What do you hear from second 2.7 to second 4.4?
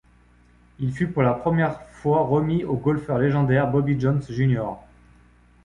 golfeur légendaire Bobby Jones,